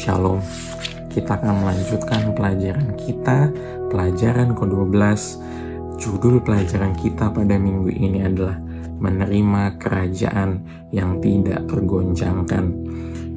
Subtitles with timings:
[0.00, 0.40] Shalom.
[1.12, 3.52] Kita akan melanjutkan pelajaran kita,
[3.92, 4.96] pelajaran ke-12.
[6.00, 8.56] Judul pelajaran kita pada minggu ini adalah
[8.96, 12.64] menerima kerajaan yang tidak tergoncangkan.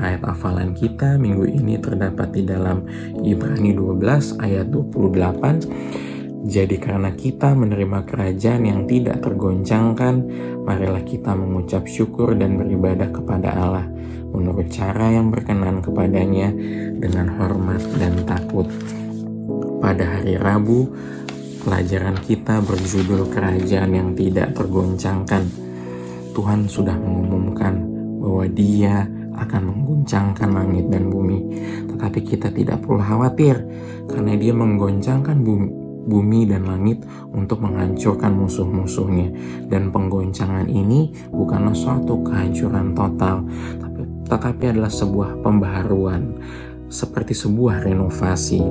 [0.00, 2.88] Ayat hafalan kita minggu ini terdapat di dalam
[3.20, 6.48] Ibrani 12 ayat 28.
[6.48, 10.24] Jadi karena kita menerima kerajaan yang tidak tergoncangkan,
[10.64, 13.84] marilah kita mengucap syukur dan beribadah kepada Allah
[14.36, 16.52] menurut cara yang berkenan kepadanya
[17.00, 18.68] dengan hormat dan takut.
[19.80, 20.92] Pada hari Rabu,
[21.64, 25.42] pelajaran kita berjudul Kerajaan yang Tidak Tergoncangkan.
[26.36, 27.80] Tuhan sudah mengumumkan
[28.20, 31.38] bahwa Dia akan mengguncangkan langit dan bumi,
[31.92, 33.56] tetapi kita tidak perlu khawatir
[34.08, 35.68] karena Dia menggoncangkan bumi,
[36.06, 37.02] bumi dan langit
[37.34, 39.28] untuk menghancurkan musuh-musuhnya.
[39.66, 43.42] Dan penggoncangan ini bukanlah suatu kehancuran total,
[44.26, 46.36] tetapi adalah sebuah pembaharuan,
[46.90, 48.62] seperti sebuah renovasi.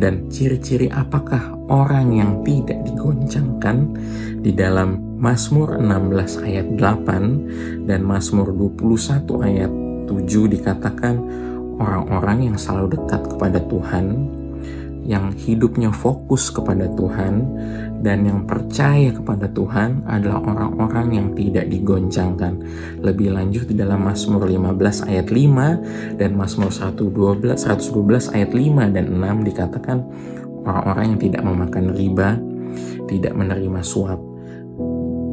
[0.00, 3.94] Dan ciri-ciri apakah orang yang tidak digoncangkan
[4.40, 9.72] di dalam Mazmur 16 ayat 8 dan Mazmur 21 ayat
[10.08, 11.14] 7 dikatakan
[11.76, 14.39] orang-orang yang selalu dekat kepada Tuhan
[15.04, 17.42] yang hidupnya fokus kepada Tuhan
[18.00, 22.60] dan yang percaya kepada Tuhan adalah orang-orang yang tidak digoncangkan.
[23.00, 27.10] Lebih lanjut di dalam Mazmur 15 ayat 5 dan Mazmur 112
[27.58, 29.98] 112 ayat 5 dan 6 dikatakan
[30.64, 32.30] orang-orang yang tidak memakan riba,
[33.08, 34.20] tidak menerima suap,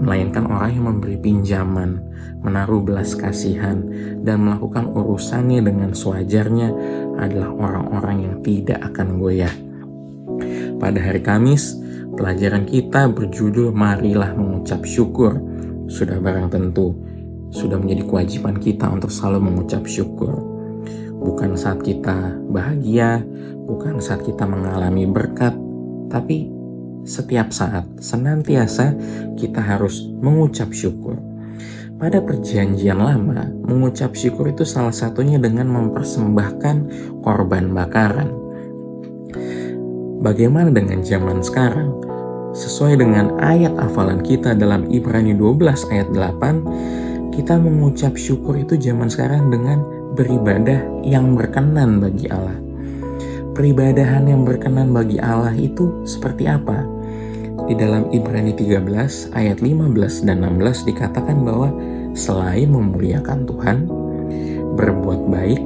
[0.00, 2.00] melainkan orang yang memberi pinjaman,
[2.40, 3.84] menaruh belas kasihan,
[4.24, 6.68] dan melakukan urusannya dengan sewajarnya
[7.20, 9.52] adalah orang-orang yang tidak akan goyah.
[10.80, 11.76] Pada hari Kamis,
[12.16, 15.36] pelajaran kita berjudul Marilah Mengucap Syukur.
[15.90, 16.96] Sudah barang tentu,
[17.50, 20.38] sudah menjadi kewajiban kita untuk selalu mengucap syukur.
[21.20, 23.20] Bukan saat kita bahagia,
[23.68, 25.52] bukan saat kita mengalami berkat,
[26.08, 26.59] tapi
[27.04, 28.96] setiap saat, senantiasa
[29.36, 31.16] kita harus mengucap syukur.
[32.00, 36.76] Pada perjanjian lama, mengucap syukur itu salah satunya dengan mempersembahkan
[37.20, 38.32] korban bakaran.
[40.20, 41.92] Bagaimana dengan zaman sekarang?
[42.56, 49.12] Sesuai dengan ayat hafalan kita dalam Ibrani 12 ayat 8, kita mengucap syukur itu zaman
[49.12, 49.84] sekarang dengan
[50.16, 52.69] beribadah yang berkenan bagi Allah
[53.60, 56.80] peribadahan yang berkenan bagi Allah itu seperti apa?
[57.68, 61.68] Di dalam Ibrani 13 ayat 15 dan 16 dikatakan bahwa
[62.16, 63.84] selain memuliakan Tuhan,
[64.80, 65.60] berbuat baik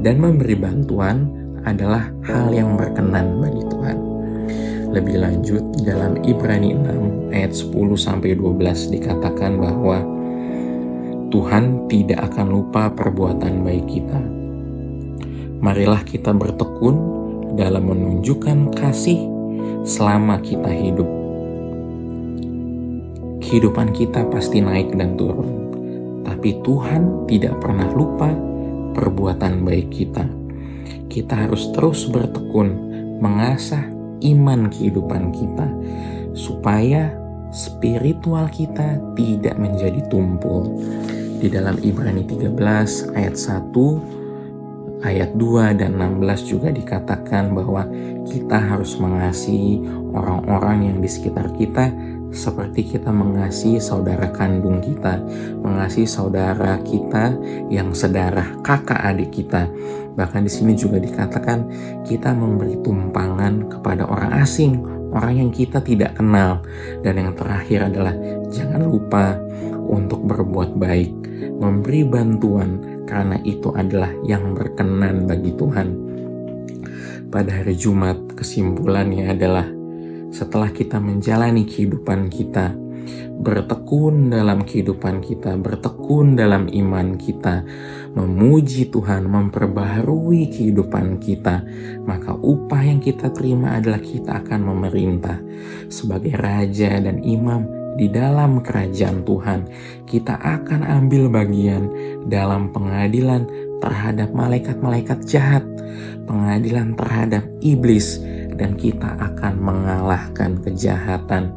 [0.00, 1.28] dan memberi bantuan
[1.68, 3.96] adalah hal yang berkenan bagi Tuhan.
[4.96, 10.00] Lebih lanjut dalam Ibrani 6 ayat 10 sampai 12 dikatakan bahwa
[11.28, 14.20] Tuhan tidak akan lupa perbuatan baik kita.
[15.60, 17.23] Marilah kita bertekun
[17.54, 19.30] dalam menunjukkan kasih
[19.86, 21.06] selama kita hidup.
[23.44, 25.70] Kehidupan kita pasti naik dan turun,
[26.24, 28.32] tapi Tuhan tidak pernah lupa
[28.96, 30.24] perbuatan baik kita.
[31.06, 32.68] Kita harus terus bertekun
[33.22, 33.86] mengasah
[34.24, 35.68] iman kehidupan kita
[36.34, 37.14] supaya
[37.54, 40.74] spiritual kita tidak menjadi tumpul.
[41.38, 42.56] Di dalam Ibrani 13
[43.14, 44.23] ayat 1
[45.04, 47.84] ayat 2 dan 16 juga dikatakan bahwa
[48.24, 49.84] kita harus mengasihi
[50.16, 51.92] orang-orang yang di sekitar kita
[52.34, 55.22] seperti kita mengasihi saudara kandung kita,
[55.62, 57.30] mengasihi saudara kita
[57.70, 59.70] yang sedarah kakak adik kita.
[60.18, 61.70] Bahkan di sini juga dikatakan
[62.02, 64.82] kita memberi tumpangan kepada orang asing,
[65.14, 66.58] orang yang kita tidak kenal.
[67.06, 68.18] Dan yang terakhir adalah
[68.50, 69.38] jangan lupa
[69.86, 71.14] untuk berbuat baik,
[71.62, 75.88] memberi bantuan karena itu adalah yang berkenan bagi Tuhan.
[77.28, 79.66] Pada hari Jumat, kesimpulannya adalah
[80.34, 82.74] setelah kita menjalani kehidupan kita,
[83.38, 87.66] bertekun dalam kehidupan kita, bertekun dalam iman kita,
[88.14, 91.66] memuji Tuhan, memperbaharui kehidupan kita,
[92.06, 95.38] maka upah yang kita terima adalah kita akan memerintah
[95.90, 99.60] sebagai raja dan imam di dalam kerajaan Tuhan,
[100.04, 101.90] kita akan ambil bagian
[102.26, 103.46] dalam pengadilan
[103.78, 105.62] terhadap malaikat-malaikat jahat,
[106.26, 108.18] pengadilan terhadap iblis,
[108.54, 111.54] dan kita akan mengalahkan kejahatan.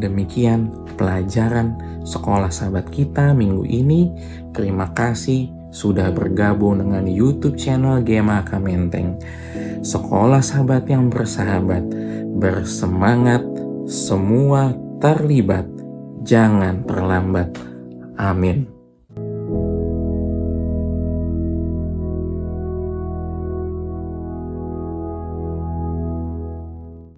[0.00, 4.10] Demikian pelajaran sekolah sahabat kita minggu ini.
[4.56, 9.20] Terima kasih sudah bergabung dengan YouTube channel Gema Kamenteng.
[9.86, 11.84] Sekolah sahabat yang bersahabat,
[12.36, 13.46] bersemangat,
[13.86, 15.66] semua terlibat,
[16.22, 17.56] jangan terlambat.
[18.20, 18.79] Amin.